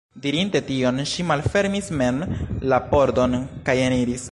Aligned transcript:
Dirinte 0.21 0.61
tion, 0.69 1.01
ŝi 1.11 1.25
malfermis 1.31 1.91
mem 2.01 2.19
la 2.73 2.81
pordon 2.95 3.39
kaj 3.69 3.81
eniris. 3.89 4.19